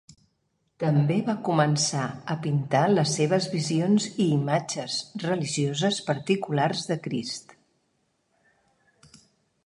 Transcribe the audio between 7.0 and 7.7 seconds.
Crist.